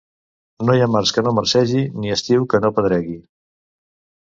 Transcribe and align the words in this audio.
No 0.69 0.75
hi 0.77 0.81
ha 0.85 0.87
març 0.93 1.13
que 1.17 1.23
no 1.27 1.35
marcegi, 1.41 1.85
ni 1.99 2.15
estiu 2.17 2.49
que 2.55 2.65
no 2.65 2.75
pedregui. 2.81 3.21